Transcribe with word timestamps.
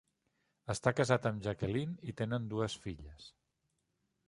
Està 0.73 0.93
casat 0.99 1.27
amb 1.31 1.43
Jacquelyn 1.49 1.93
i 2.13 2.17
tenen 2.23 2.49
dues 2.57 2.79
filles. 2.87 3.31